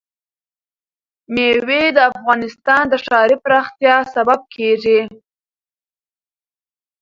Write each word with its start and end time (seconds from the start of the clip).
مېوې 1.33 1.83
د 1.95 1.97
افغانستان 2.11 2.83
د 2.89 2.93
ښاري 3.03 3.37
پراختیا 3.43 3.95
سبب 4.13 4.39
کېږي. 4.55 5.01